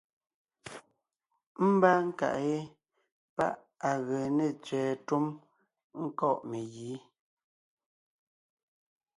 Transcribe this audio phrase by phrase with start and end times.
[1.69, 2.57] Ḿbaa nkàʼ yé
[3.35, 3.55] páʼ
[3.89, 5.25] à gee ne tsẅɛ̀ɛ túm
[6.03, 6.89] ńkɔ̂ʼ megǐ.